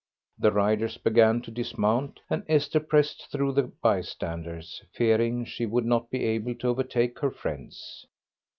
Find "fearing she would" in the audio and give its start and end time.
4.95-5.85